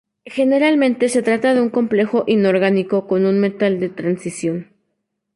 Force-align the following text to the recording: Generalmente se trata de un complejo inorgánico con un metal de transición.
Generalmente 0.25 1.09
se 1.09 1.21
trata 1.21 1.53
de 1.53 1.61
un 1.61 1.69
complejo 1.69 2.23
inorgánico 2.25 3.05
con 3.05 3.27
un 3.27 3.39
metal 3.39 3.79
de 3.79 3.89
transición. 3.89 4.67